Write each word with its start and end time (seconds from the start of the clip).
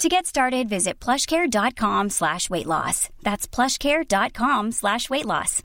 To 0.00 0.08
get 0.08 0.24
started, 0.24 0.66
visit 0.66 0.98
plushcare.com 0.98 2.08
slash 2.08 2.48
weight 2.48 2.64
loss. 2.64 3.10
That's 3.22 3.46
plushcare.com 3.46 4.72
slash 4.72 5.10
weight 5.10 5.26
loss. 5.26 5.62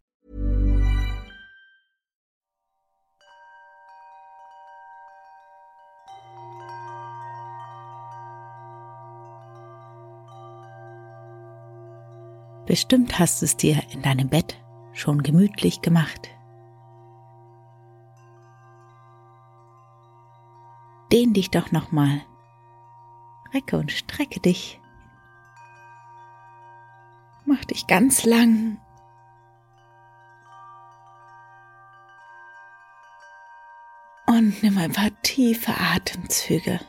Bestimmt 12.66 13.17
hast 13.17 13.41
es 13.41 13.56
dir 13.56 13.81
in 13.94 14.02
deinem 14.02 14.28
Bett 14.28 14.58
schon 14.91 15.23
gemütlich 15.23 15.81
gemacht. 15.81 16.28
Dehn 21.13 21.31
dich 21.31 21.52
doch 21.52 21.72
nochmal. 21.72 22.22
Recke 23.56 23.78
und 23.78 23.89
strecke 23.89 24.42
dich. 24.42 24.81
Mach 27.45 27.64
dich 27.64 27.88
ganz 27.88 28.25
lang. 28.25 28.78
Und 34.28 34.62
nimm 34.62 34.78
ein 34.78 34.92
paar 34.92 35.12
tiefe 35.22 35.72
Atemzüge. 35.72 36.81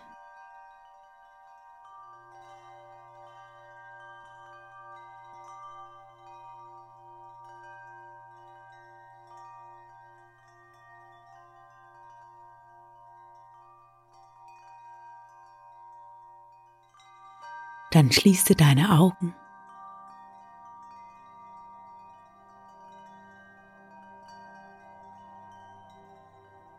Dann 17.97 18.13
schließe 18.13 18.55
deine 18.55 18.91
Augen. 18.91 19.35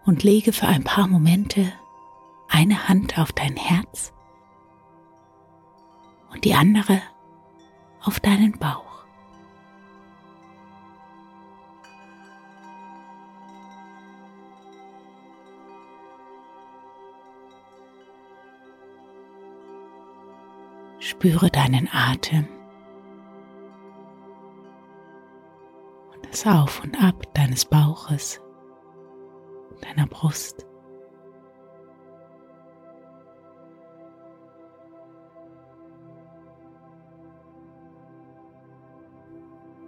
Und 0.05 0.21
lege 0.21 0.53
für 0.53 0.67
ein 0.67 0.83
paar 0.83 1.07
Momente 1.07 1.73
eine 2.49 2.87
Hand 2.87 3.17
auf 3.17 3.31
dein 3.31 3.55
Herz 3.55 4.13
und 6.29 6.45
die 6.45 6.53
andere 6.53 7.01
auf 8.03 8.19
deinen 8.19 8.59
Bauch. 8.59 8.86
Spüre 21.17 21.49
deinen 21.49 21.89
Atem 21.91 22.47
und 26.13 26.23
das 26.29 26.45
Auf 26.45 26.83
und 26.83 26.95
Ab 27.03 27.33
deines 27.33 27.65
Bauches, 27.65 28.39
deiner 29.81 30.05
Brust. 30.05 30.67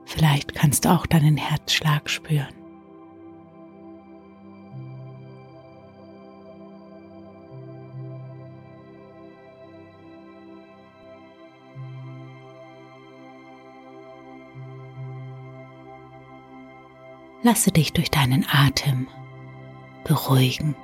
Vielleicht 0.06 0.56
kannst 0.56 0.86
du 0.86 0.90
auch 0.90 1.06
deinen 1.06 1.38
Herzschlag 1.38 2.10
spüren. 2.10 2.59
Lasse 17.42 17.72
dich 17.72 17.94
durch 17.94 18.12
deinen 18.12 18.46
Atem 18.52 19.08
beruhigen. 20.04 20.76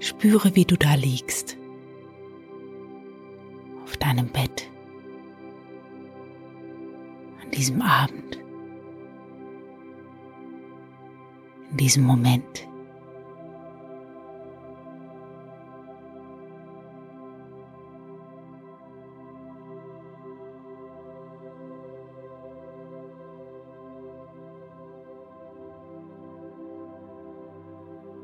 Spüre, 0.00 0.56
wie 0.56 0.64
du 0.64 0.76
da 0.76 0.94
liegst, 0.94 1.55
diesem 11.86 12.02
Moment. 12.02 12.66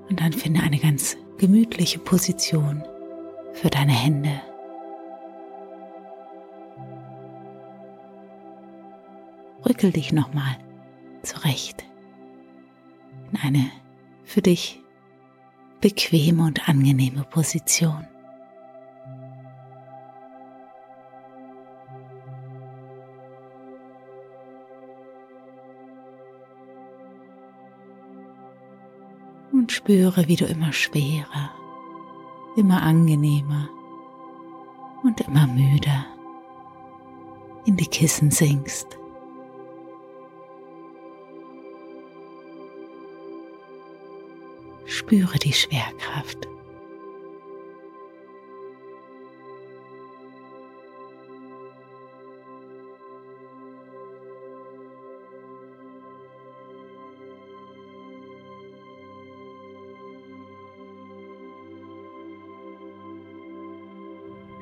Und 0.08 0.20
dann 0.20 0.32
finde 0.32 0.60
eine 0.60 0.78
ganz 0.78 1.16
gemütliche 1.38 2.00
Position 2.00 2.82
für 3.52 3.70
deine 3.70 3.92
Hände. 3.92 4.40
Rückel 9.64 9.92
dich 9.92 10.12
nochmal 10.12 10.58
zurecht 11.22 11.84
in 13.32 13.38
eine 13.40 13.70
für 14.24 14.42
dich 14.42 14.80
bequeme 15.80 16.44
und 16.44 16.68
angenehme 16.68 17.24
Position. 17.24 18.06
Und 29.50 29.70
spüre, 29.70 30.28
wie 30.28 30.36
du 30.36 30.46
immer 30.46 30.72
schwerer, 30.72 31.50
immer 32.56 32.82
angenehmer 32.82 33.68
und 35.02 35.20
immer 35.20 35.46
müder 35.46 36.06
in 37.64 37.76
die 37.76 37.86
Kissen 37.86 38.30
sinkst. 38.30 38.98
Spüre 45.12 45.38
die 45.38 45.52
Schwerkraft. 45.52 46.48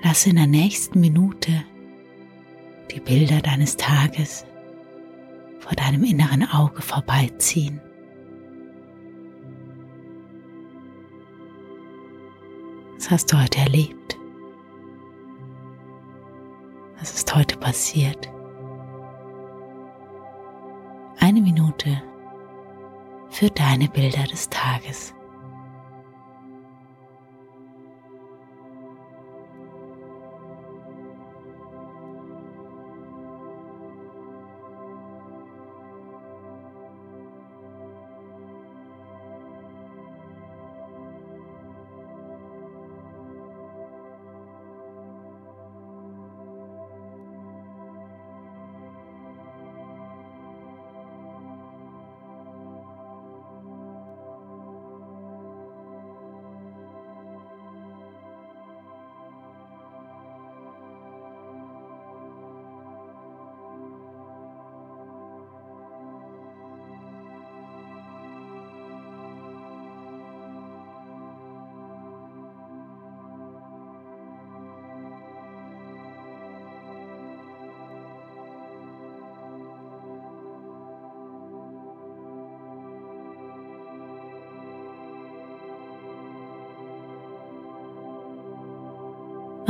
Lass 0.02 0.26
in 0.26 0.35
der 0.35 0.49
nächsten 0.49 0.99
Minute 0.99 1.62
die 2.91 2.99
Bilder 2.99 3.41
deines 3.41 3.76
Tages 3.76 4.44
vor 5.61 5.76
deinem 5.76 6.02
inneren 6.02 6.43
Auge 6.43 6.82
vorbeiziehen. 6.82 7.81
Was 13.11 13.23
hast 13.23 13.33
du 13.33 13.43
heute 13.43 13.59
erlebt? 13.59 14.17
Was 17.01 17.12
ist 17.12 17.35
heute 17.35 17.57
passiert? 17.57 18.31
Eine 21.19 21.41
Minute 21.41 22.01
für 23.29 23.51
deine 23.51 23.89
Bilder 23.89 24.23
des 24.23 24.49
Tages. 24.49 25.12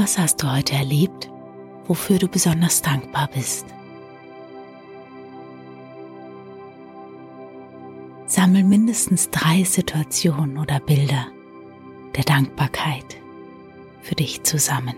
Was 0.02 0.16
hast 0.16 0.42
du 0.42 0.50
heute 0.50 0.72
erlebt, 0.76 1.30
wofür 1.84 2.18
du 2.18 2.26
besonders 2.26 2.80
dankbar 2.80 3.28
bist? 3.34 3.66
Sammel 8.24 8.64
mindestens 8.64 9.28
drei 9.28 9.62
Situationen 9.62 10.56
oder 10.56 10.80
Bilder 10.80 11.26
der 12.16 12.24
Dankbarkeit 12.24 13.18
für 14.00 14.14
dich 14.14 14.42
zusammen. 14.42 14.94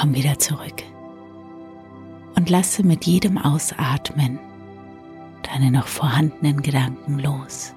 Komm 0.00 0.14
wieder 0.14 0.38
zurück 0.38 0.82
und 2.34 2.48
lasse 2.48 2.82
mit 2.82 3.04
jedem 3.04 3.36
Ausatmen 3.36 4.38
deine 5.42 5.70
noch 5.70 5.88
vorhandenen 5.88 6.62
Gedanken 6.62 7.18
los. 7.18 7.74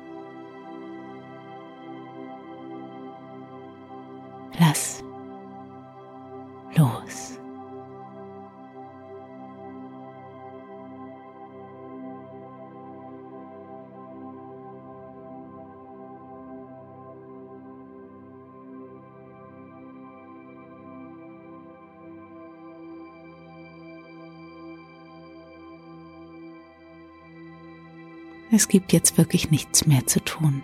Es 28.52 28.68
gibt 28.68 28.94
jetzt 28.94 29.18
wirklich 29.18 29.50
nichts 29.52 29.88
mehr 29.88 30.06
zu 30.06 30.24
tun, 30.24 30.62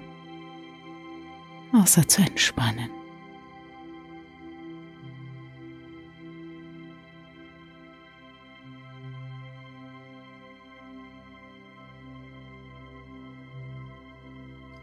außer 1.74 2.08
zu 2.08 2.22
entspannen. 2.22 2.90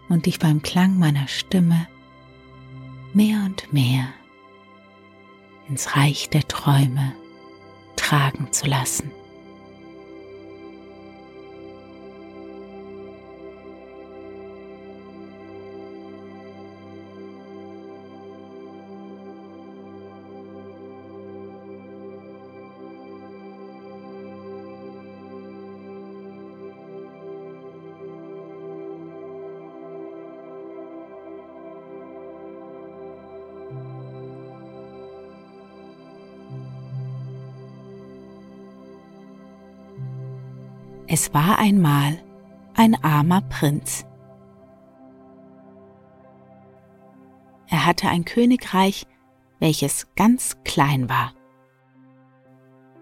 Und 0.09 0.27
dich 0.27 0.39
beim 0.39 0.63
Klang 0.63 0.99
meiner 0.99 1.27
Stimme 1.29 1.89
mehr 3.13 3.45
und 3.45 3.73
mehr 3.73 4.09
ins 5.69 5.97
Reich 5.97 6.29
der 6.31 6.47
Träume 6.47 7.13
tragen 7.97 8.53
zu 8.53 8.67
lassen. 8.67 9.11
Es 41.09 41.33
war 41.33 41.59
einmal 41.59 42.21
ein 42.75 42.97
armer 43.05 43.41
Prinz. 43.43 44.05
Er 47.69 47.87
hatte 47.87 48.09
ein 48.09 48.25
Königreich, 48.25 49.07
welches 49.61 50.13
ganz 50.17 50.57
klein 50.65 51.09
war. 51.09 51.33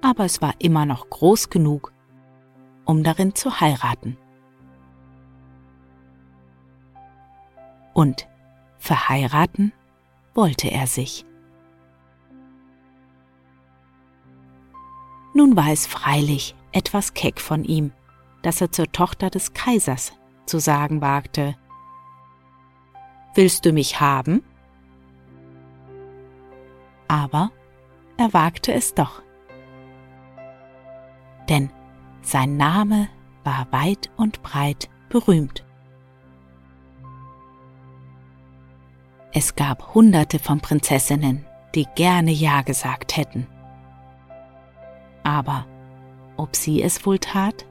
Aber 0.03 0.27
es 0.27 0.43
war 0.43 0.53
immer 0.59 0.85
noch 0.85 1.09
groß 1.09 1.49
genug, 1.49 1.95
um 2.85 3.03
darin 3.03 3.35
zu 3.35 3.61
heiraten. 3.61 4.19
Und 7.95 8.29
verheiraten 8.77 9.73
wollte 10.35 10.71
er 10.71 10.87
sich. 10.87 11.25
Nun 15.33 15.57
war 15.57 15.71
es 15.71 15.87
freilich 15.87 16.55
etwas 16.75 17.15
keck 17.15 17.41
von 17.41 17.65
ihm, 17.65 17.93
dass 18.43 18.61
er 18.61 18.71
zur 18.71 18.91
Tochter 18.93 19.31
des 19.31 19.55
Kaisers 19.55 20.13
zu 20.47 20.59
sagen 20.59 21.01
wagte, 21.01 21.57
Willst 23.35 23.65
du 23.65 23.73
mich 23.73 24.01
haben? 24.01 24.45
Aber 27.09 27.51
er 28.17 28.33
wagte 28.33 28.73
es 28.73 28.95
doch. 28.95 29.23
Denn 31.49 31.71
sein 32.23 32.57
Name 32.57 33.09
war 33.43 33.67
weit 33.71 34.11
und 34.17 34.43
breit 34.43 34.89
berühmt. 35.09 35.65
Es 39.33 39.57
gab 39.57 39.95
hunderte 39.95 40.39
von 40.39 40.61
Prinzessinnen, 40.61 41.45
die 41.75 41.87
gerne 41.97 42.31
Ja 42.31 42.63
gesagt 42.63 43.17
hätten. 43.17 43.49
Aber 45.25 45.67
ob 46.37 46.57
sie 46.57 46.83
es 46.83 47.05
wohl 47.07 47.19
tat? 47.19 47.67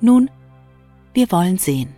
Nun, 0.00 0.30
wir 1.14 1.30
wollen 1.32 1.58
sehen. 1.58 1.94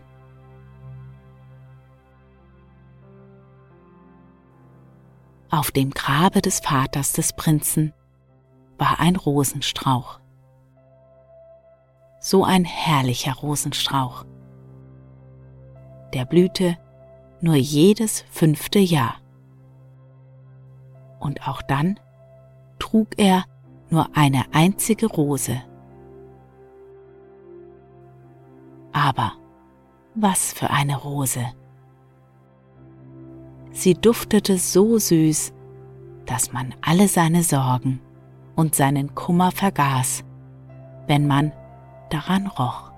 Auf 5.51 5.71
dem 5.71 5.91
Grabe 5.91 6.43
des 6.43 6.61
Vaters 6.61 7.13
des 7.13 7.33
Prinzen 7.33 7.93
war 8.77 9.01
ein 9.01 9.17
Rosenstrauch. 9.17 10.21
So 12.21 12.45
ein 12.45 12.65
herrlicher 12.65 13.35
Rosenstrauch. 13.35 14.25
Der 16.13 16.25
blühte 16.25 16.77
nur 17.41 17.55
jedes 17.55 18.25
fünfte 18.31 18.79
Jahr. 18.79 19.17
Und 21.19 21.49
auch 21.49 21.63
dann 21.63 21.99
trug 22.89 23.09
er 23.19 23.45
nur 23.91 24.09
eine 24.17 24.45
einzige 24.53 25.07
Rose. 25.07 25.61
Aber 28.93 29.33
was 30.15 30.53
für 30.53 30.71
eine 30.71 30.97
Rose! 30.97 31.45
Sie 33.73 33.95
duftete 33.95 34.57
so 34.59 34.99
süß, 34.99 35.53
dass 36.27 36.53
man 36.53 36.75
alle 36.81 37.09
seine 37.09 37.43
Sorgen 37.43 38.01
und 38.57 38.75
seinen 38.75 39.15
Kummer 39.15 39.53
vergaß, 39.53 40.25
wenn 41.07 41.27
man 41.27 41.53
daran 42.11 42.47
roch. 42.47 42.91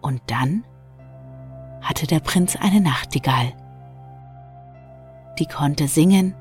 Und 0.00 0.22
dann 0.26 0.64
hatte 1.82 2.06
der 2.06 2.20
Prinz 2.20 2.56
eine 2.56 2.80
Nachtigall. 2.80 3.52
Die 5.38 5.46
konnte 5.46 5.86
singen, 5.88 6.34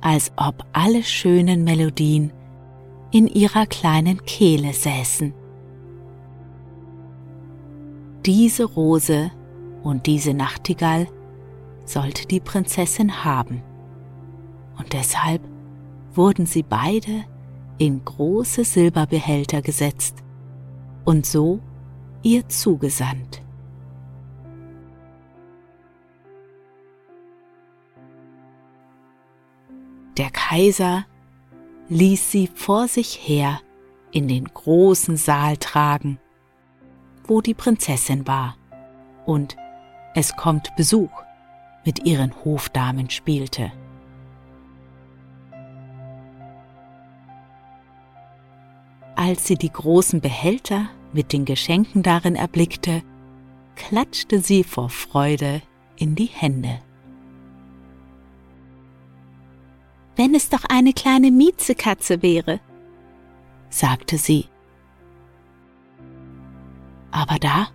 als 0.00 0.32
ob 0.36 0.64
alle 0.72 1.02
schönen 1.02 1.64
Melodien 1.64 2.32
in 3.10 3.26
ihrer 3.26 3.66
kleinen 3.66 4.24
Kehle 4.24 4.72
säßen. 4.72 5.32
Diese 8.26 8.64
Rose 8.64 9.30
und 9.82 10.06
diese 10.06 10.34
Nachtigall 10.34 11.08
sollte 11.84 12.26
die 12.26 12.40
Prinzessin 12.40 13.24
haben. 13.24 13.62
Und 14.78 14.92
deshalb 14.92 15.42
wurden 16.14 16.46
sie 16.46 16.62
beide 16.62 17.24
in 17.78 18.04
große 18.04 18.64
Silberbehälter 18.64 19.62
gesetzt 19.62 20.22
und 21.04 21.26
so 21.26 21.60
ihr 22.22 22.48
zugesandt. 22.48 23.42
Der 30.16 30.30
Kaiser 30.30 31.06
ließ 31.88 32.30
sie 32.30 32.46
vor 32.46 32.86
sich 32.86 33.18
her 33.22 33.60
in 34.10 34.28
den 34.28 34.44
großen 34.44 35.16
Saal 35.16 35.56
tragen, 35.56 36.18
wo 37.24 37.40
die 37.40 37.54
Prinzessin 37.54 38.26
war, 38.26 38.56
und 39.24 39.56
es 40.14 40.36
kommt 40.36 40.74
Besuch 40.76 41.22
mit 41.84 42.04
ihren 42.04 42.32
Hofdamen 42.44 43.08
spielte. 43.08 43.72
Als 49.14 49.46
sie 49.46 49.56
die 49.56 49.72
großen 49.72 50.20
Behälter 50.20 50.88
mit 51.12 51.32
den 51.32 51.44
Geschenken 51.44 52.02
darin 52.02 52.36
erblickte, 52.36 53.02
klatschte 53.76 54.40
sie 54.40 54.64
vor 54.64 54.90
Freude 54.90 55.62
in 55.96 56.14
die 56.14 56.26
Hände. 56.26 56.80
Wenn 60.16 60.34
es 60.34 60.48
doch 60.48 60.64
eine 60.68 60.92
kleine 60.92 61.30
Miezekatze 61.30 62.22
wäre, 62.22 62.60
sagte 63.70 64.18
sie. 64.18 64.46
Aber 67.10 67.38
da 67.38 67.68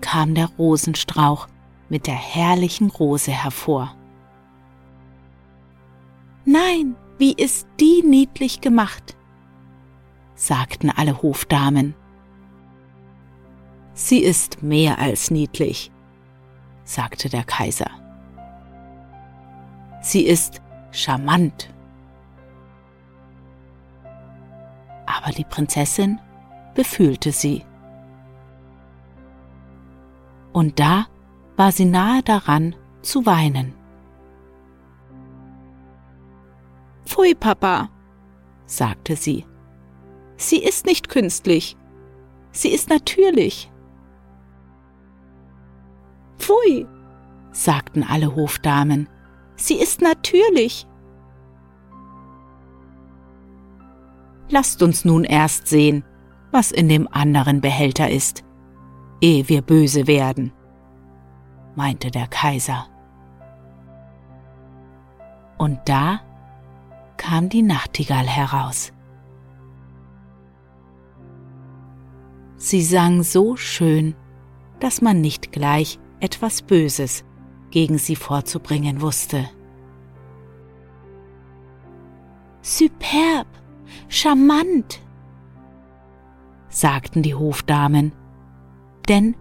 kam 0.00 0.34
der 0.34 0.50
Rosenstrauch 0.58 1.48
mit 1.88 2.06
der 2.06 2.14
herrlichen 2.14 2.90
Rose 2.90 3.30
hervor. 3.30 3.94
Nein, 6.44 6.96
wie 7.18 7.32
ist 7.32 7.66
die 7.80 8.02
niedlich 8.06 8.60
gemacht, 8.60 9.16
sagten 10.34 10.90
alle 10.90 11.22
Hofdamen. 11.22 11.94
Sie 13.94 14.18
ist 14.18 14.62
mehr 14.62 14.98
als 14.98 15.30
niedlich, 15.30 15.90
sagte 16.84 17.28
der 17.28 17.44
Kaiser. 17.44 17.90
Sie 20.02 20.22
ist 20.22 20.60
charmant. 20.96 21.72
Aber 25.06 25.30
die 25.30 25.44
Prinzessin 25.44 26.20
befühlte 26.74 27.32
sie. 27.32 27.64
Und 30.52 30.80
da 30.80 31.06
war 31.56 31.72
sie 31.72 31.84
nahe 31.84 32.22
daran 32.22 32.74
zu 33.02 33.26
weinen. 33.26 33.74
Pfui, 37.04 37.34
Papa, 37.34 37.88
sagte 38.66 39.16
sie. 39.16 39.44
Sie 40.36 40.62
ist 40.62 40.86
nicht 40.86 41.08
künstlich. 41.08 41.76
Sie 42.50 42.68
ist 42.68 42.90
natürlich. 42.90 43.70
Pfui, 46.38 46.86
sagten 47.52 48.02
alle 48.02 48.34
Hofdamen. 48.34 49.08
Sie 49.56 49.74
ist 49.74 50.00
natürlich. 50.02 50.86
Lasst 54.48 54.82
uns 54.82 55.04
nun 55.04 55.24
erst 55.24 55.66
sehen, 55.66 56.04
was 56.52 56.70
in 56.70 56.88
dem 56.88 57.08
anderen 57.10 57.60
Behälter 57.60 58.10
ist, 58.10 58.44
ehe 59.20 59.48
wir 59.48 59.62
böse 59.62 60.06
werden, 60.06 60.52
meinte 61.74 62.10
der 62.10 62.28
Kaiser. 62.28 62.86
Und 65.58 65.80
da 65.86 66.20
kam 67.16 67.48
die 67.48 67.62
Nachtigall 67.62 68.26
heraus. 68.26 68.92
Sie 72.56 72.82
sang 72.82 73.22
so 73.22 73.56
schön, 73.56 74.14
dass 74.80 75.02
man 75.02 75.20
nicht 75.20 75.52
gleich 75.52 75.98
etwas 76.20 76.62
Böses 76.62 77.24
gegen 77.76 77.98
sie 77.98 78.16
vorzubringen 78.16 79.02
wusste. 79.02 79.50
Superb, 82.62 83.46
charmant, 84.08 85.02
sagten 86.70 87.22
die 87.22 87.34
Hofdamen, 87.34 88.12
denn 89.10 89.36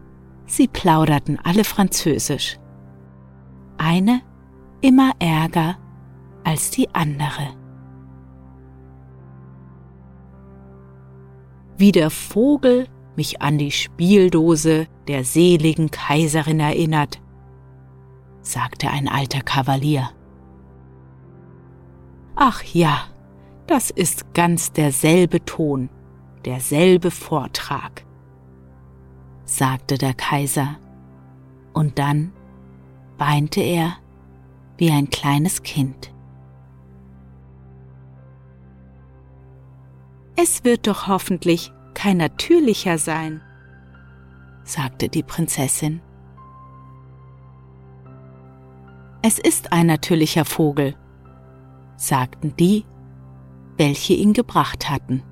sie 0.47 0.67
plauderten 0.67 1.39
alle 1.45 1.63
Französisch. 1.63 2.59
Eine 3.77 4.19
immer 4.81 5.13
ärger 5.19 5.77
als 6.43 6.71
die 6.71 6.93
andere. 6.93 7.55
Wie 11.77 11.93
der 11.93 12.09
Vogel 12.09 12.89
mich 13.15 13.41
an 13.41 13.57
die 13.57 13.71
Spieldose 13.71 14.87
der 15.07 15.23
seligen 15.23 15.89
Kaiserin 15.89 16.59
erinnert, 16.59 17.21
sagte 18.45 18.89
ein 18.89 19.07
alter 19.07 19.41
Kavalier. 19.41 20.09
Ach 22.35 22.61
ja, 22.63 23.05
das 23.67 23.89
ist 23.89 24.33
ganz 24.33 24.71
derselbe 24.71 25.43
Ton, 25.45 25.89
derselbe 26.45 27.09
Vortrag, 27.09 28.05
sagte 29.45 29.97
der 29.97 30.13
Kaiser, 30.13 30.77
und 31.73 31.97
dann 31.97 32.31
weinte 33.17 33.61
er 33.61 33.97
wie 34.77 34.91
ein 34.91 35.09
kleines 35.09 35.63
Kind. 35.63 36.11
Es 40.35 40.63
wird 40.63 40.85
doch 40.87 41.07
hoffentlich 41.07 41.71
kein 41.93 42.17
natürlicher 42.17 42.97
sein, 42.97 43.41
sagte 44.63 45.09
die 45.09 45.23
Prinzessin. 45.23 46.01
Es 49.27 49.39
ist 49.39 49.71
ein 49.71 49.87
natürlicher 49.87 50.45
Vogel, 50.45 50.95
sagten 51.97 52.55
die, 52.57 52.85
welche 53.75 54.13
ihn 54.13 54.33
gebracht 54.33 54.87
hatten. 54.87 55.23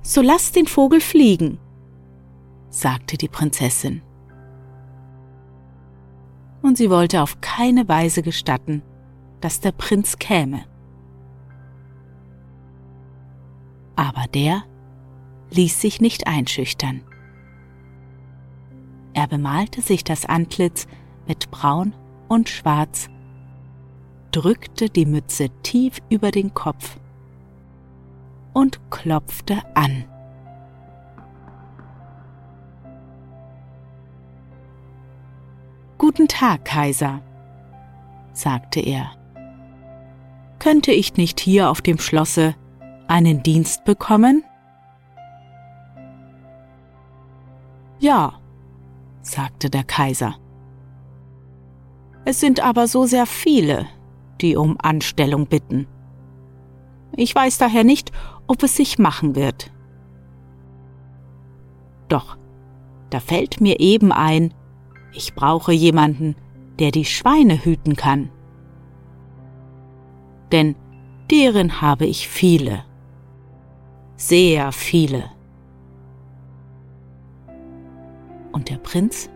So 0.00 0.22
lass 0.22 0.50
den 0.50 0.66
Vogel 0.66 1.02
fliegen, 1.02 1.58
sagte 2.70 3.18
die 3.18 3.28
Prinzessin. 3.28 4.00
Und 6.62 6.78
sie 6.78 6.88
wollte 6.88 7.20
auf 7.20 7.42
keine 7.42 7.90
Weise 7.90 8.22
gestatten, 8.22 8.82
dass 9.42 9.60
der 9.60 9.72
Prinz 9.72 10.18
käme. 10.18 10.64
Aber 13.96 14.24
der 14.32 14.64
ließ 15.50 15.78
sich 15.78 16.00
nicht 16.00 16.26
einschüchtern. 16.26 17.02
Er 19.12 19.26
bemalte 19.26 19.82
sich 19.82 20.04
das 20.04 20.24
Antlitz 20.24 20.86
mit 21.26 21.50
Braun 21.50 21.94
und 22.28 22.48
Schwarz, 22.48 23.08
drückte 24.30 24.88
die 24.90 25.06
Mütze 25.06 25.48
tief 25.62 25.98
über 26.08 26.30
den 26.30 26.54
Kopf 26.54 26.98
und 28.52 28.80
klopfte 28.90 29.62
an. 29.74 30.04
Guten 35.98 36.28
Tag, 36.28 36.64
Kaiser, 36.64 37.20
sagte 38.32 38.80
er. 38.80 39.12
Könnte 40.58 40.92
ich 40.92 41.16
nicht 41.16 41.40
hier 41.40 41.70
auf 41.70 41.82
dem 41.82 41.98
Schlosse 41.98 42.54
einen 43.06 43.42
Dienst 43.42 43.84
bekommen? 43.84 44.44
Ja, 47.98 48.34
sagte 49.22 49.70
der 49.70 49.84
Kaiser. 49.84 50.36
Es 52.24 52.40
sind 52.40 52.60
aber 52.60 52.86
so 52.86 53.04
sehr 53.04 53.26
viele, 53.26 53.86
die 54.40 54.56
um 54.56 54.76
Anstellung 54.80 55.46
bitten. 55.46 55.86
Ich 57.16 57.34
weiß 57.34 57.58
daher 57.58 57.84
nicht, 57.84 58.12
ob 58.46 58.62
es 58.62 58.76
sich 58.76 58.98
machen 58.98 59.36
wird. 59.36 59.70
Doch, 62.08 62.36
da 63.10 63.20
fällt 63.20 63.60
mir 63.60 63.80
eben 63.80 64.10
ein, 64.10 64.54
ich 65.12 65.34
brauche 65.34 65.72
jemanden, 65.72 66.34
der 66.78 66.90
die 66.90 67.04
Schweine 67.04 67.64
hüten 67.64 67.94
kann. 67.94 68.30
Denn 70.50 70.74
deren 71.30 71.80
habe 71.80 72.06
ich 72.06 72.28
viele. 72.28 72.84
Sehr 74.16 74.72
viele. 74.72 75.30
Und 78.52 78.70
der 78.70 78.76
Prinz 78.76 79.30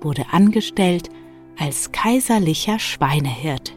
wurde 0.00 0.26
angestellt 0.32 1.10
als 1.58 1.92
kaiserlicher 1.92 2.78
Schweinehirt. 2.78 3.76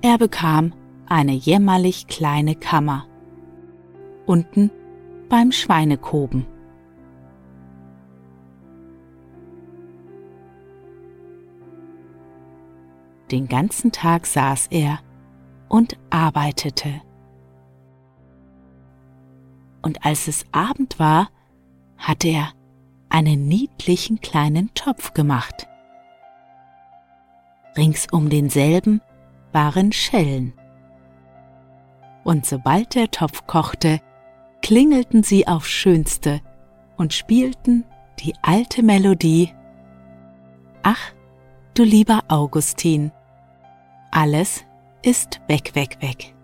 Er 0.00 0.16
bekam 0.16 0.72
eine 1.06 1.32
jämmerlich 1.32 2.06
kleine 2.06 2.54
Kammer 2.54 3.06
unten 4.26 4.70
beim 5.28 5.52
Schweinekoben. 5.52 6.46
Den 13.30 13.46
ganzen 13.46 13.92
Tag 13.92 14.26
saß 14.26 14.68
er 14.70 15.00
und 15.68 15.98
arbeitete. 16.10 17.02
Und 19.82 20.04
als 20.04 20.28
es 20.28 20.46
Abend 20.52 20.98
war, 20.98 21.28
hatte 21.98 22.28
er 22.28 22.52
einen 23.08 23.48
niedlichen 23.48 24.20
kleinen 24.20 24.72
Topf 24.74 25.14
gemacht. 25.14 25.68
Rings 27.76 28.06
um 28.10 28.28
denselben 28.28 29.00
waren 29.52 29.92
Schellen. 29.92 30.52
Und 32.24 32.44
sobald 32.44 32.94
der 32.94 33.10
Topf 33.10 33.46
kochte, 33.46 34.00
klingelten 34.62 35.22
sie 35.22 35.46
auf 35.46 35.66
Schönste 35.66 36.40
und 36.96 37.12
spielten 37.14 37.84
die 38.20 38.34
alte 38.42 38.82
Melodie 38.82 39.54
Ach, 40.82 41.12
du 41.74 41.84
lieber 41.84 42.24
Augustin, 42.28 43.12
alles 44.10 44.64
ist 45.02 45.40
weg, 45.48 45.74
weg, 45.74 45.98
weg. 46.00 46.34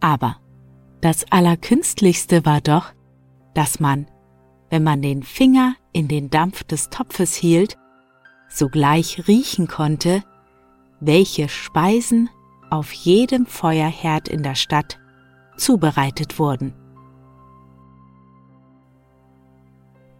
Aber 0.00 0.36
das 1.00 1.24
Allerkünstlichste 1.30 2.44
war 2.44 2.60
doch, 2.60 2.92
dass 3.54 3.80
man, 3.80 4.06
wenn 4.68 4.82
man 4.82 5.02
den 5.02 5.22
Finger 5.22 5.74
in 5.92 6.08
den 6.08 6.30
Dampf 6.30 6.62
des 6.64 6.90
Topfes 6.90 7.34
hielt, 7.34 7.76
sogleich 8.48 9.26
riechen 9.26 9.66
konnte, 9.66 10.22
welche 11.00 11.48
Speisen 11.48 12.28
auf 12.68 12.92
jedem 12.92 13.46
Feuerherd 13.46 14.28
in 14.28 14.42
der 14.42 14.54
Stadt 14.54 14.98
zubereitet 15.56 16.38
wurden. 16.38 16.74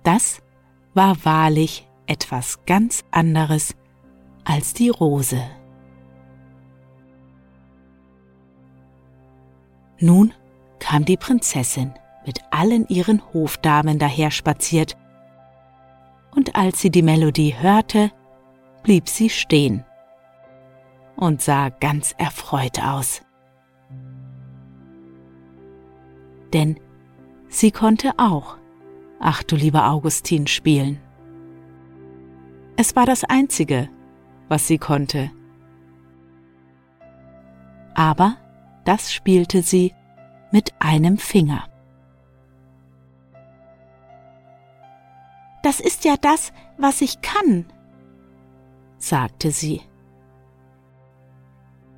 Das 0.03 0.43
war 0.95 1.25
wahrlich 1.25 1.87
etwas 2.07 2.65
ganz 2.65 3.05
anderes 3.11 3.77
als 4.45 4.73
die 4.73 4.89
Rose. 4.89 5.43
Nun 10.01 10.33
kam 10.81 11.05
die 11.05 11.17
Prinzessin 11.17 11.95
mit 12.27 12.41
allen 12.51 12.87
ihren 12.89 13.23
Hofdamen 13.33 13.99
daherspaziert, 13.99 14.97
und 16.35 16.57
als 16.57 16.81
sie 16.81 16.91
die 16.91 17.03
Melodie 17.03 17.55
hörte, 17.59 18.11
blieb 18.83 19.09
sie 19.09 19.31
stehen 19.31 19.85
und 21.17 21.43
sah 21.43 21.69
ganz 21.69 22.15
erfreut 22.19 22.83
aus. 22.83 23.23
Denn 26.53 26.81
sie 27.49 27.71
konnte 27.71 28.13
auch 28.17 28.57
Ach 29.23 29.43
du 29.43 29.55
lieber 29.55 29.91
Augustin 29.91 30.47
spielen. 30.47 30.99
Es 32.77 32.97
war 32.97 33.05
das 33.05 33.23
Einzige, 33.23 33.91
was 34.49 34.67
sie 34.67 34.79
konnte. 34.79 35.31
Aber 37.95 38.39
das 38.87 39.13
spielte 39.13 39.61
sie 39.61 39.93
mit 40.51 40.73
einem 40.79 41.19
Finger. 41.19 41.65
Das 45.63 45.81
ist 45.81 46.05
ja 46.05 46.17
das, 46.21 46.53
was 46.79 47.01
ich 47.03 47.21
kann, 47.21 47.67
sagte 48.99 49.51
sie. 49.51 49.83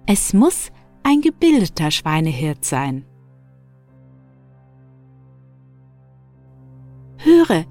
Es 0.06 0.32
muss 0.32 0.70
ein 1.04 1.20
gebildeter 1.20 1.90
Schweinehirt 1.90 2.64
sein. 2.64 3.04
Höre, 7.18 7.64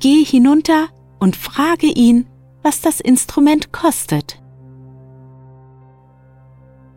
gehe 0.00 0.24
hinunter 0.24 0.88
und 1.18 1.34
frage 1.34 1.86
ihn, 1.86 2.26
was 2.62 2.80
das 2.82 3.00
Instrument 3.00 3.72
kostet. 3.72 4.42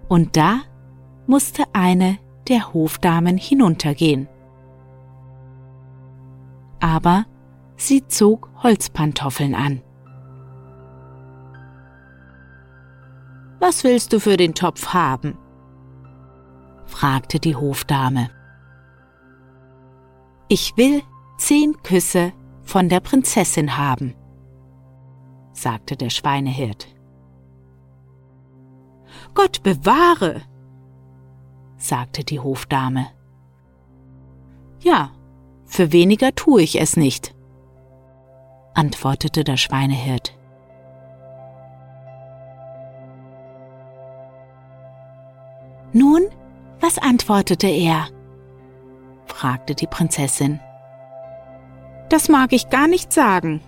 Und 0.10 0.36
da 0.36 0.64
musste 1.26 1.64
eine 1.74 2.20
der 2.48 2.74
Hofdamen 2.74 3.38
hinuntergehen. 3.38 4.28
Aber 6.80 7.26
sie 7.76 8.08
zog 8.08 8.50
Holzpantoffeln 8.64 9.56
an. 9.56 9.82
Was 13.60 13.84
willst 13.84 14.12
du 14.12 14.20
für 14.20 14.38
den 14.38 14.56
Topf 14.56 14.88
haben? 14.94 15.38
fragte 16.86 17.40
die 17.40 17.56
Hofdame. 17.56 18.30
Ich 20.48 20.76
will 20.76 21.04
zehn 21.38 21.82
Küsse 21.84 22.34
von 22.64 22.90
der 22.90 23.00
Prinzessin 23.00 23.78
haben, 23.78 24.16
sagte 25.54 25.96
der 25.96 26.10
Schweinehirt. 26.10 26.88
Gott 29.34 29.64
bewahre, 29.64 30.42
sagte 31.82 32.24
die 32.24 32.40
Hofdame. 32.40 33.08
Ja, 34.82 35.12
für 35.66 35.92
weniger 35.92 36.34
tue 36.36 36.62
ich 36.62 36.80
es 36.80 36.96
nicht, 36.98 37.34
antwortete 38.74 39.44
der 39.44 39.58
Schweinehirt. 39.58 40.38
Nun, 45.94 46.24
was 46.80 46.98
antwortete 46.98 47.68
er? 47.68 48.08
fragte 49.26 49.76
die 49.76 49.88
Prinzessin. 49.88 50.60
Das 52.10 52.30
mag 52.30 52.54
ich 52.54 52.70
gar 52.70 52.88
nicht 52.88 53.12
sagen, 53.12 53.62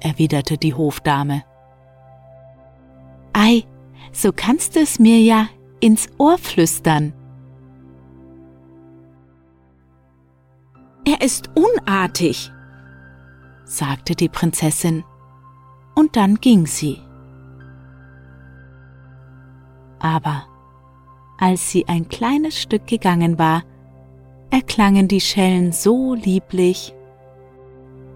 erwiderte 0.00 0.58
die 0.58 0.74
Hofdame. 0.74 1.44
Ei, 3.32 3.64
so 4.12 4.32
kannst 4.32 4.76
du 4.76 4.80
es 4.80 4.98
mir 4.98 5.18
ja 5.18 5.48
ins 5.84 6.08
Ohr 6.16 6.38
flüstern. 6.38 7.12
Er 11.04 11.20
ist 11.20 11.50
unartig, 11.54 12.50
sagte 13.66 14.14
die 14.14 14.30
Prinzessin, 14.30 15.04
und 15.94 16.16
dann 16.16 16.36
ging 16.36 16.66
sie. 16.66 17.02
Aber 19.98 20.44
als 21.38 21.70
sie 21.70 21.86
ein 21.86 22.08
kleines 22.08 22.58
Stück 22.58 22.86
gegangen 22.86 23.38
war, 23.38 23.62
erklangen 24.48 25.06
die 25.06 25.20
Schellen 25.20 25.72
so 25.72 26.14
lieblich, 26.14 26.94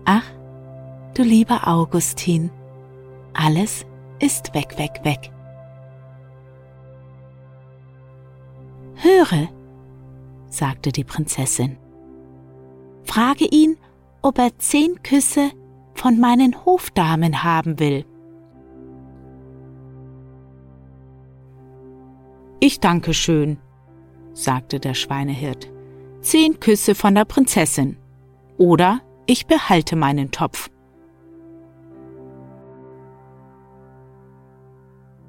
Ach, 0.06 0.24
du 1.12 1.22
lieber 1.22 1.68
Augustin, 1.68 2.50
alles 3.34 3.84
ist 4.20 4.54
weg, 4.54 4.78
weg, 4.78 5.00
weg. 5.02 5.30
Höre, 9.00 9.48
sagte 10.48 10.92
die 10.92 11.04
Prinzessin, 11.04 11.78
frage 13.04 13.46
ihn, 13.46 13.76
ob 14.22 14.38
er 14.38 14.58
zehn 14.58 15.02
Küsse 15.02 15.50
von 15.94 16.18
meinen 16.20 16.64
Hofdamen 16.64 17.42
haben 17.42 17.78
will. 17.78 18.04
Ich 22.60 22.80
danke 22.80 23.14
schön, 23.14 23.58
sagte 24.32 24.80
der 24.80 24.94
Schweinehirt. 24.94 25.70
zehn 26.20 26.60
Küsse 26.60 26.94
von 26.94 27.14
der 27.14 27.24
Prinzessin. 27.24 27.96
Oder 28.58 29.00
ich 29.26 29.46
behalte 29.46 29.94
meinen 29.96 30.30
Topf. 30.30 30.70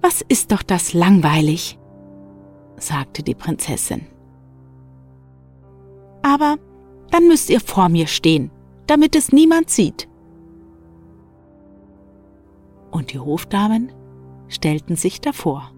Was 0.02 0.22
ist 0.28 0.52
doch 0.52 0.64
das 0.64 0.94
langweilig, 0.94 1.79
sagte 2.82 3.24
die 3.24 3.36
Prinzessin. 3.36 4.06
Aber 6.22 6.58
dann 7.12 7.28
müsst 7.28 7.50
ihr 7.50 7.60
vor 7.60 7.90
mir 7.90 8.08
stehen, 8.08 8.52
damit 8.88 9.16
es 9.16 9.32
niemand 9.32 9.70
sieht. 9.70 10.08
Und 12.92 13.14
die 13.14 13.20
Hofdamen 13.20 13.92
stellten 14.48 14.96
sich 14.96 15.22
davor. 15.22 15.72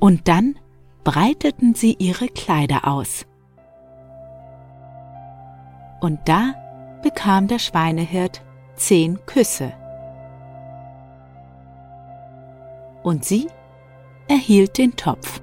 Und 0.00 0.28
dann 0.28 0.58
breiteten 1.04 1.74
sie 1.74 1.96
ihre 1.98 2.28
Kleider 2.28 2.86
aus. 2.86 3.26
Und 6.00 6.20
da 6.26 6.54
bekam 7.02 7.48
der 7.48 7.58
Schweinehirt 7.58 8.42
zehn 8.76 9.18
Küsse. 9.26 9.72
Und 13.08 13.24
sie 13.24 13.48
erhielt 14.28 14.76
den 14.76 14.94
Topf. 14.94 15.40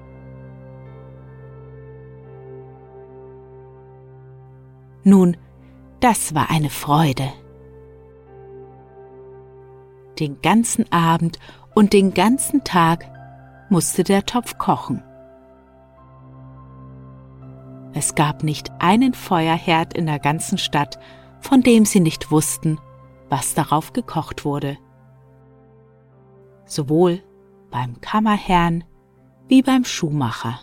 Nun, 5.03 5.35
das 5.99 6.35
war 6.35 6.51
eine 6.51 6.69
Freude. 6.69 7.27
Den 10.19 10.43
ganzen 10.43 10.91
Abend 10.91 11.39
und 11.73 11.93
den 11.93 12.13
ganzen 12.13 12.63
Tag 12.63 13.09
musste 13.71 14.03
der 14.03 14.27
Topf 14.27 14.59
kochen. 14.59 15.03
Es 17.95 18.13
gab 18.13 18.43
nicht 18.43 18.71
einen 18.77 19.15
Feuerherd 19.15 19.95
in 19.95 20.05
der 20.05 20.19
ganzen 20.19 20.59
Stadt, 20.59 20.99
von 21.39 21.61
dem 21.61 21.85
sie 21.85 21.99
nicht 21.99 22.29
wussten, 22.29 22.77
was 23.29 23.55
darauf 23.55 23.91
gekocht 23.91 24.45
wurde. 24.45 24.77
Sowohl 26.65 27.23
beim 27.75 27.99
Kammerherrn 27.99 28.85
wie 29.49 29.61
beim 29.61 29.83
Schuhmacher. 29.83 30.61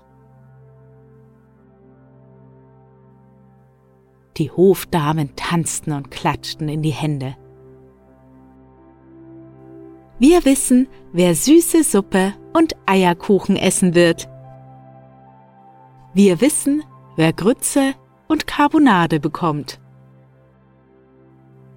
Die 4.38 4.50
Hofdamen 4.50 5.36
tanzten 5.36 5.92
und 5.92 6.10
klatschten 6.10 6.70
in 6.70 6.80
die 6.80 6.88
Hände. 6.88 7.36
Wir 10.18 10.46
wissen, 10.46 10.88
wer 11.12 11.34
süße 11.34 11.84
Suppe 11.84 12.32
und 12.54 12.76
Eierkuchen 12.86 13.56
essen 13.56 13.94
wird. 13.94 14.26
Wir 16.14 16.40
wissen, 16.40 16.82
wer 17.16 17.34
Grütze 17.34 17.92
und 18.26 18.46
Carbonade 18.46 19.20
bekommt. 19.20 19.82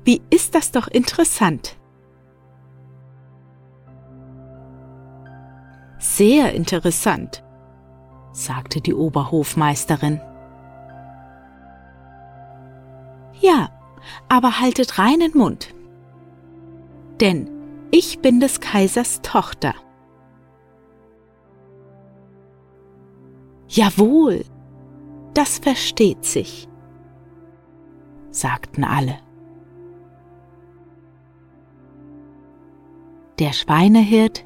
Wie 0.06 0.22
ist 0.30 0.56
das 0.56 0.72
doch 0.72 0.88
interessant? 0.88 1.76
Sehr 6.08 6.54
interessant, 6.54 7.44
sagte 8.32 8.80
die 8.80 8.94
Oberhofmeisterin. 8.94 10.22
Ja, 13.42 13.70
aber 14.30 14.62
haltet 14.62 14.98
reinen 14.98 15.32
Mund. 15.36 15.74
Denn 17.20 17.50
ich 17.92 18.20
bin 18.20 18.40
des 18.40 18.62
Kaisers 18.62 19.22
Tochter. 19.24 19.74
Jawohl, 23.68 24.46
das 25.34 25.58
versteht 25.58 26.24
sich, 26.24 26.70
sagten 28.30 28.86
alle. 28.86 29.18
Der 33.40 33.52
Schweinehirt, 33.52 34.46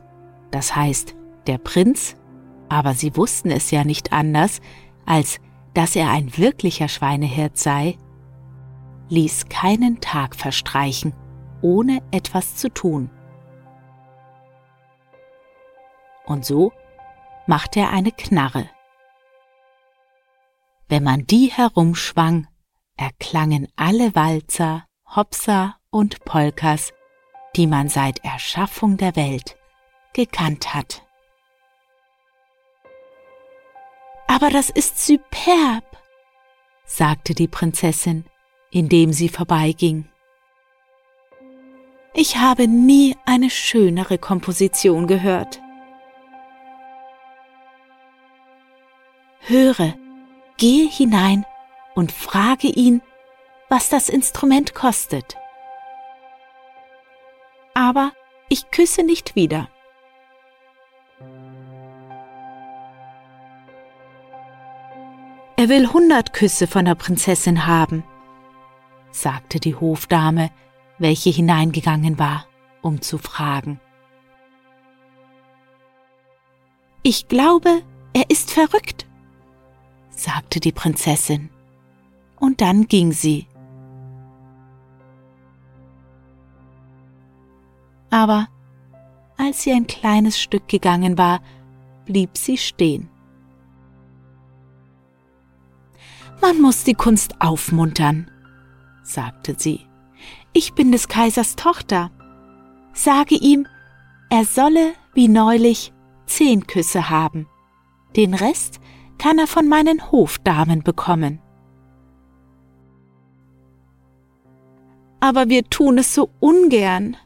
das 0.50 0.76
heißt 0.76 1.19
der 1.50 1.58
Prinz, 1.58 2.16
aber 2.70 2.94
sie 2.94 3.16
wussten 3.18 3.50
es 3.50 3.72
ja 3.72 3.84
nicht 3.84 4.14
anders, 4.14 4.62
als 5.06 5.40
dass 5.74 5.96
er 5.96 6.12
ein 6.12 6.38
wirklicher 6.38 6.88
Schweinehirt 6.88 7.58
sei, 7.58 7.98
ließ 9.10 9.50
keinen 9.50 10.00
Tag 10.00 10.36
verstreichen, 10.36 11.14
ohne 11.62 12.04
etwas 12.12 12.56
zu 12.56 12.70
tun. 12.70 13.10
Und 16.26 16.46
so 16.46 16.72
machte 17.48 17.80
er 17.80 17.90
eine 17.90 18.12
Knarre. 18.12 18.70
Wenn 20.88 21.04
man 21.04 21.26
die 21.26 21.48
herumschwang, 21.48 22.48
erklangen 22.96 23.68
alle 23.76 24.14
Walzer, 24.14 24.86
Hopser 25.16 25.78
und 25.90 26.24
Polkas, 26.26 26.94
die 27.56 27.66
man 27.66 27.90
seit 27.90 28.24
Erschaffung 28.24 28.98
der 28.98 29.16
Welt 29.16 29.58
gekannt 30.14 30.76
hat. 30.76 31.09
Aber 34.30 34.50
das 34.50 34.70
ist 34.70 35.06
superb, 35.06 35.84
sagte 36.86 37.34
die 37.34 37.48
Prinzessin 37.48 38.26
indem 38.72 39.14
sie 39.14 39.30
vorbeiging. 39.30 40.08
Ich 42.14 42.38
habe 42.38 42.68
nie 42.68 43.16
eine 43.26 43.50
schönere 43.50 44.18
Komposition 44.18 45.08
gehört. 45.08 45.62
Höre, 49.42 49.96
gehe 50.58 50.90
hinein 50.90 51.46
und 51.96 52.12
frage 52.12 52.68
ihn, 52.68 53.02
was 53.70 53.90
das 53.90 54.10
Instrument 54.10 54.76
kostet. 54.76 55.38
Aber 57.74 58.12
ich 58.50 58.70
küsse 58.72 59.04
nicht 59.04 59.36
wieder. 59.36 59.70
Er 65.60 65.68
will 65.68 65.92
hundert 65.92 66.32
Küsse 66.32 66.68
von 66.68 66.86
der 66.86 66.96
Prinzessin 66.96 67.68
haben 67.68 68.06
sagte 69.12 69.60
die 69.60 69.76
Hofdame, 69.76 70.52
welche 70.98 71.32
hineingegangen 71.32 72.18
war, 72.18 72.46
um 72.82 73.02
zu 73.02 73.18
fragen. 73.18 73.82
Ich 77.04 77.28
glaube, 77.28 77.82
er 78.14 78.30
ist 78.30 78.52
verrückt, 78.52 79.06
sagte 80.10 80.62
die 80.62 80.72
Prinzessin, 80.72 81.50
und 82.40 82.62
dann 82.62 82.88
ging 82.88 83.12
sie. 83.12 83.46
Aber 88.10 88.48
als 89.38 89.64
sie 89.64 89.74
ein 89.74 89.88
kleines 89.88 90.40
Stück 90.40 90.70
gegangen 90.70 91.18
war, 91.18 91.42
blieb 92.06 92.38
sie 92.38 92.58
stehen. 92.58 93.10
Man 96.42 96.62
muss 96.62 96.84
die 96.84 96.94
Kunst 96.94 97.42
aufmuntern, 97.42 98.32
sagte 99.04 99.56
sie, 99.58 99.86
ich 100.54 100.74
bin 100.74 100.92
des 100.92 101.08
Kaisers 101.08 101.56
Tochter. 101.56 102.12
Sage 102.94 103.36
ihm, 103.36 103.68
er 104.30 104.46
solle, 104.46 104.94
wie 105.14 105.28
neulich, 105.28 105.94
zehn 106.26 106.66
Küsse 106.66 107.10
haben. 107.10 107.48
Den 108.16 108.34
Rest 108.34 108.80
kann 109.18 109.38
er 109.38 109.48
von 109.48 109.68
meinen 109.68 110.12
Hofdamen 110.12 110.82
bekommen. 110.82 111.42
Aber 115.20 115.50
wir 115.50 115.66
tun 115.66 115.98
es 115.98 116.16
so 116.16 116.30
ungern, 116.40 117.18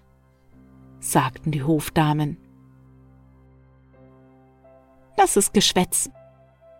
sagten 0.99 1.51
die 1.51 1.63
Hofdamen. 1.63 2.37
Das 5.15 5.37
ist 5.37 5.53
Geschwätz, 5.53 6.09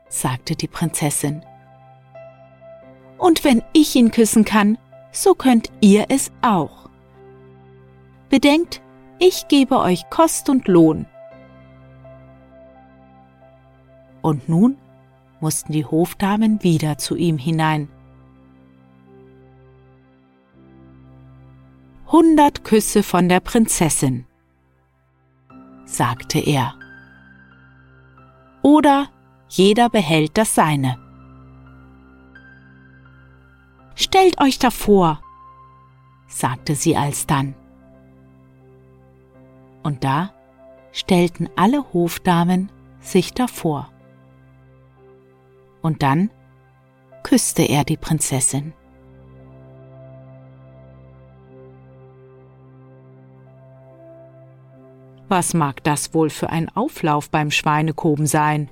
sagte 0.09 0.55
die 0.55 0.67
Prinzessin. 0.67 1.45
Und 3.23 3.45
wenn 3.45 3.63
ich 3.71 3.95
ihn 3.95 4.11
küssen 4.11 4.43
kann, 4.43 4.77
so 5.13 5.33
könnt 5.33 5.71
ihr 5.79 6.07
es 6.09 6.29
auch. 6.41 6.89
Bedenkt, 8.27 8.81
ich 9.17 9.47
gebe 9.47 9.79
euch 9.79 10.09
Kost 10.09 10.49
und 10.49 10.67
Lohn. 10.67 11.05
Und 14.21 14.49
nun 14.49 14.75
mussten 15.39 15.71
die 15.71 15.85
Hofdamen 15.85 16.63
wieder 16.63 16.97
zu 16.97 17.15
ihm 17.15 17.37
hinein. 17.37 17.87
Hundert 22.11 22.65
Küsse 22.65 23.03
von 23.03 23.29
der 23.29 23.39
Prinzessin, 23.39 24.25
sagte 25.85 26.39
er. 26.39 26.75
Oder 28.63 29.07
jeder 29.47 29.87
behält 29.87 30.37
das 30.37 30.55
seine. 30.55 31.02
Stellt 33.95 34.41
euch 34.41 34.59
davor, 34.59 35.21
sagte 36.27 36.75
sie 36.75 36.97
alsdann. 36.97 37.55
Und 39.83 40.03
da 40.03 40.33
stellten 40.91 41.49
alle 41.55 41.93
Hofdamen 41.93 42.71
sich 42.99 43.33
davor. 43.33 43.89
Und 45.81 46.01
dann 46.01 46.31
küsste 47.23 47.63
er 47.63 47.83
die 47.83 47.97
Prinzessin. 47.97 48.73
Was 55.27 55.53
mag 55.53 55.83
das 55.83 56.13
wohl 56.13 56.29
für 56.29 56.49
ein 56.49 56.69
Auflauf 56.69 57.29
beim 57.29 57.49
Schweinekoben 57.51 58.27
sein? 58.27 58.69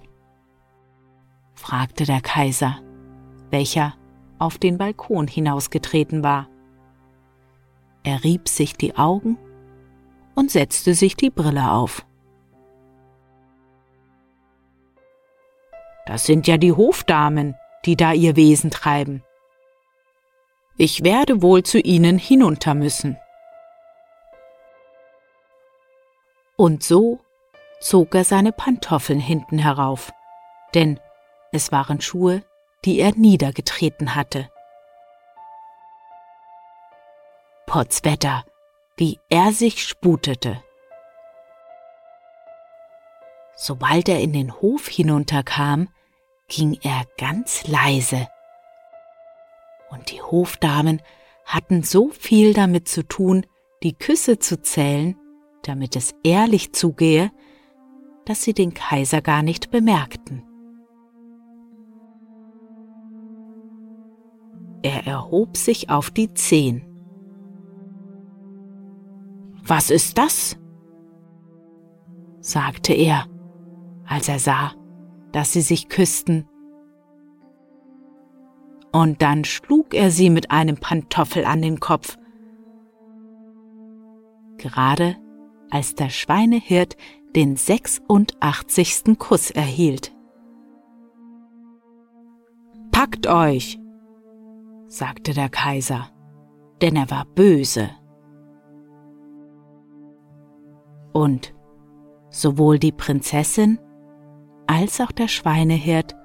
fragte 1.55 2.05
der 2.05 2.21
Kaiser, 2.21 2.79
welcher 3.49 3.95
auf 4.41 4.57
den 4.57 4.77
Balkon 4.77 5.27
hinausgetreten 5.27 6.23
war. 6.23 6.49
Er 8.03 8.23
rieb 8.23 8.49
sich 8.49 8.73
die 8.73 8.95
Augen 8.95 9.37
und 10.35 10.49
setzte 10.49 10.93
sich 10.95 11.15
die 11.15 11.29
Brille 11.29 11.71
auf. 11.71 12.05
Das 16.05 16.25
sind 16.25 16.47
ja 16.47 16.57
die 16.57 16.73
Hofdamen, 16.73 17.55
die 17.85 17.95
da 17.95 18.13
ihr 18.13 18.35
Wesen 18.35 18.71
treiben. 18.71 19.23
Ich 20.77 21.03
werde 21.03 21.41
wohl 21.43 21.63
zu 21.63 21.79
ihnen 21.79 22.17
hinunter 22.17 22.73
müssen. 22.73 23.17
Und 26.55 26.83
so 26.83 27.19
zog 27.79 28.15
er 28.15 28.23
seine 28.23 28.51
Pantoffeln 28.51 29.19
hinten 29.19 29.59
herauf, 29.59 30.11
denn 30.73 30.99
es 31.51 31.71
waren 31.71 32.01
Schuhe, 32.01 32.43
die 32.85 32.99
er 32.99 33.13
niedergetreten 33.15 34.15
hatte. 34.15 34.49
Potzwetter, 37.67 38.43
wie 38.97 39.19
er 39.29 39.53
sich 39.53 39.87
sputete. 39.87 40.63
Sobald 43.55 44.09
er 44.09 44.19
in 44.19 44.33
den 44.33 44.59
Hof 44.61 44.87
hinunterkam, 44.87 45.87
ging 46.47 46.77
er 46.81 47.05
ganz 47.17 47.67
leise. 47.67 48.27
Und 49.89 50.11
die 50.11 50.21
Hofdamen 50.21 51.01
hatten 51.45 51.83
so 51.83 52.09
viel 52.09 52.53
damit 52.53 52.87
zu 52.87 53.07
tun, 53.07 53.45
die 53.83 53.93
Küsse 53.93 54.39
zu 54.39 54.61
zählen, 54.61 55.15
damit 55.63 55.95
es 55.95 56.13
ehrlich 56.23 56.73
zugehe, 56.73 57.31
dass 58.25 58.43
sie 58.43 58.53
den 58.53 58.73
Kaiser 58.73 59.21
gar 59.21 59.43
nicht 59.43 59.71
bemerkten. 59.71 60.50
Er 64.83 65.05
erhob 65.05 65.57
sich 65.57 65.89
auf 65.89 66.09
die 66.11 66.33
Zehen. 66.33 66.83
Was 69.63 69.89
ist 69.89 70.17
das? 70.17 70.57
sagte 72.39 72.93
er, 72.93 73.25
als 74.05 74.27
er 74.27 74.39
sah, 74.39 74.73
dass 75.31 75.53
sie 75.53 75.61
sich 75.61 75.87
küssten. 75.89 76.47
Und 78.91 79.21
dann 79.21 79.45
schlug 79.45 79.93
er 79.93 80.11
sie 80.11 80.29
mit 80.29 80.51
einem 80.51 80.77
Pantoffel 80.77 81.45
an 81.45 81.61
den 81.61 81.79
Kopf. 81.79 82.17
Gerade 84.57 85.15
als 85.69 85.95
der 85.95 86.09
Schweinehirt 86.09 86.97
den 87.35 87.55
86. 87.55 89.17
Kuss 89.17 89.51
erhielt. 89.51 90.13
Packt 92.91 93.27
euch, 93.27 93.80
sagte 94.91 95.33
der 95.33 95.47
Kaiser, 95.47 96.09
denn 96.81 96.97
er 96.97 97.09
war 97.09 97.23
böse. 97.23 97.89
Und 101.13 101.53
sowohl 102.29 102.77
die 102.77 102.91
Prinzessin 102.91 103.79
als 104.67 104.99
auch 104.99 105.13
der 105.13 105.29
Schweinehirt 105.29 106.15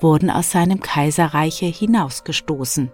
wurden 0.00 0.28
aus 0.28 0.50
seinem 0.50 0.80
Kaiserreiche 0.80 1.66
hinausgestoßen. 1.66 2.90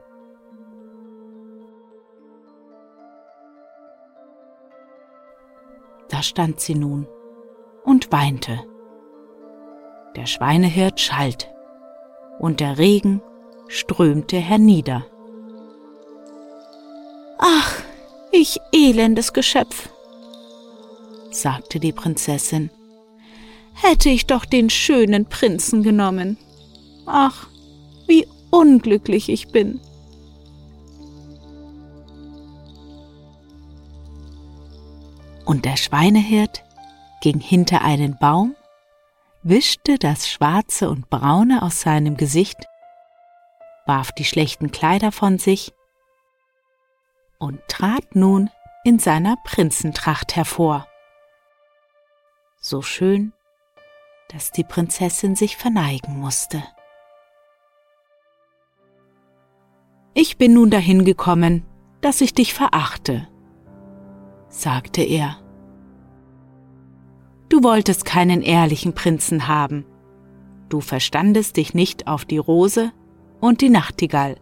Da 6.11 6.23
stand 6.23 6.61
sie 6.61 6.75
nun 6.75 7.09
und 7.85 8.13
weinte. 8.13 8.61
Der 10.15 10.27
Schweinehirt 10.27 11.01
schalt 11.01 11.51
und 12.39 12.61
der 12.61 12.77
Regen 12.77 13.23
strömte 13.69 14.39
hernieder. 14.39 15.07
Ach, 17.39 17.83
ich 18.33 18.59
elendes 18.73 19.33
Geschöpf, 19.33 19.89
sagte 21.31 21.81
die 21.81 21.93
Prinzessin, 21.93 22.71
hätte 23.75 24.09
ich 24.09 24.27
doch 24.27 24.45
den 24.45 24.71
schönen 24.71 25.27
Prinzen 25.27 25.83
genommen. 25.83 26.39
Ach, 27.07 27.49
wie 28.07 28.27
unglücklich 28.51 29.29
ich 29.29 29.49
bin. 29.49 29.81
Und 35.45 35.65
der 35.65 35.77
Schweinehirt 35.77 36.65
ging 37.21 37.39
hinter 37.39 37.83
einen 37.83 38.19
Baum, 38.19 38.57
wischte 39.43 39.99
das 39.99 40.29
Schwarze 40.29 40.91
und 40.91 41.09
Braune 41.09 41.63
aus 41.63 41.81
seinem 41.81 42.17
Gesicht 42.17 42.67
warf 43.87 44.13
die 44.13 44.25
schlechten 44.25 44.71
Kleider 44.71 45.13
von 45.13 45.39
sich 45.39 45.73
und 47.39 47.61
trat 47.69 48.15
nun 48.15 48.51
in 48.85 48.99
seiner 48.99 49.37
Prinzentracht 49.45 50.37
hervor. 50.37 50.87
So 52.61 52.83
schön, 52.83 53.33
dass 54.29 54.51
die 54.51 54.65
Prinzessin 54.65 55.37
sich 55.37 55.57
verneigen 55.57 56.19
musste. 56.19 56.63
Ich 60.15 60.39
bin 60.39 60.55
nun 60.55 60.71
dahin 60.71 61.05
gekommen, 61.05 61.65
dass 62.01 62.21
ich 62.21 62.35
dich 62.35 62.55
verachte, 62.55 63.29
sagte 64.49 65.03
er. 65.03 65.39
Du 67.49 67.63
wolltest 67.63 68.05
keinen 68.05 68.43
ehrlichen 68.43 68.95
Prinzen 68.95 69.47
haben. 69.47 69.85
Du 70.69 70.81
verstandest 70.81 71.57
dich 71.57 71.75
nicht 71.75 72.09
auf 72.09 72.25
die 72.25 72.39
Rose 72.39 72.93
und 73.41 73.61
die 73.61 73.71
Nachtigall. 73.71 74.37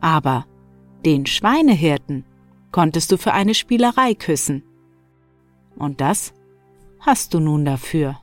Aber 0.00 0.46
den 1.04 1.26
Schweinehirten 1.26 2.24
konntest 2.72 3.12
du 3.12 3.18
für 3.18 3.32
eine 3.32 3.54
Spielerei 3.54 4.14
küssen. 4.14 4.62
Und 5.76 6.00
das 6.00 6.32
hast 7.00 7.34
du 7.34 7.40
nun 7.40 7.64
dafür. 7.64 8.18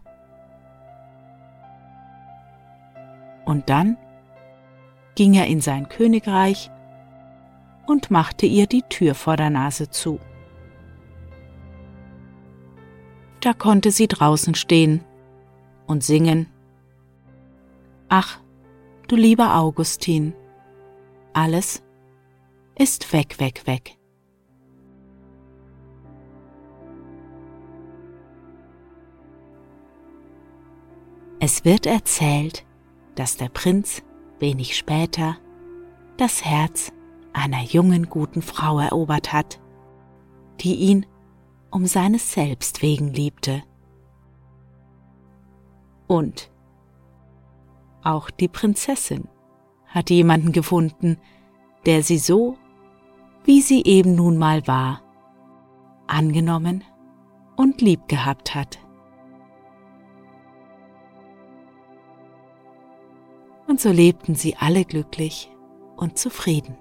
Und 3.46 3.70
dann 3.70 3.98
ging 5.16 5.34
er 5.34 5.48
in 5.48 5.62
sein 5.62 5.90
Königreich 5.90 6.70
und 7.88 8.12
machte 8.12 8.46
ihr 8.46 8.68
die 8.68 8.84
Tür 8.84 9.16
vor 9.16 9.36
der 9.38 9.50
Nase 9.50 9.90
zu. 9.90 10.20
Da 13.42 13.54
konnte 13.54 13.92
sie 13.92 14.08
draußen 14.08 14.54
stehen 14.54 15.04
und 15.88 16.04
singen 16.04 16.48
Ach, 18.10 18.40
du 19.08 19.16
lieber 19.16 19.56
Augustin, 19.56 20.34
alles 21.34 21.84
ist 22.76 23.14
weg, 23.14 23.40
weg, 23.40 23.68
weg. 23.68 24.00
Es 31.40 31.64
wird 31.66 31.86
erzählt, 31.86 32.66
dass 33.14 33.38
der 33.38 33.50
Prinz 33.50 34.02
wenig 34.40 34.76
später 34.76 35.38
das 36.18 36.44
Herz 36.44 36.92
einer 37.32 37.62
jungen 37.62 38.10
guten 38.10 38.42
Frau 38.42 38.80
erobert 38.80 39.32
hat, 39.32 39.62
die 40.62 40.76
ihn 40.76 41.06
um 41.70 41.86
seines 41.86 42.34
Selbst 42.34 42.82
wegen 42.82 43.14
liebte. 43.14 43.62
Und 46.08 46.52
auch 48.04 48.30
die 48.30 48.48
Prinzessin 48.48 49.28
hat 49.88 50.10
jemanden 50.10 50.52
gefunden, 50.52 51.18
der 51.86 52.04
sie 52.04 52.18
so, 52.18 52.58
wie 53.44 53.62
sie 53.62 53.84
eben 53.84 54.16
nun 54.16 54.38
mal 54.38 54.68
war, 54.68 55.02
angenommen 56.08 56.84
und 57.56 57.82
lieb 57.82 58.08
gehabt 58.08 58.56
hat. 58.56 58.80
Und 63.68 63.80
so 63.80 63.92
lebten 63.92 64.36
sie 64.36 64.56
alle 64.56 64.84
glücklich 64.84 65.52
und 65.96 66.18
zufrieden. 66.18 66.78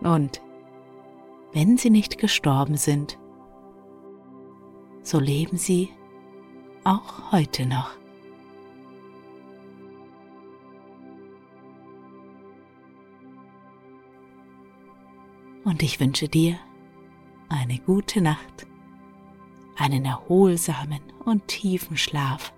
Und 0.00 0.42
wenn 1.52 1.76
sie 1.76 1.90
nicht 1.90 2.18
gestorben 2.18 2.76
sind, 2.76 3.18
so 5.02 5.18
leben 5.18 5.56
sie 5.56 5.90
auch 6.84 7.32
heute 7.32 7.66
noch. 7.66 7.90
Und 15.64 15.82
ich 15.82 15.98
wünsche 15.98 16.28
dir 16.28 16.58
eine 17.48 17.78
gute 17.78 18.20
Nacht, 18.20 18.66
einen 19.76 20.04
erholsamen 20.04 21.00
und 21.24 21.48
tiefen 21.48 21.96
Schlaf 21.96 22.52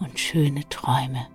und 0.00 0.18
schöne 0.18 0.68
Träume. 0.68 1.28